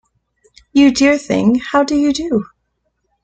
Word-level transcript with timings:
You 0.73 0.91
dear 0.91 1.15
thing, 1.19 1.61
how 1.73 1.83
do 1.83 1.95
you 1.95 2.11
do? 2.11 2.47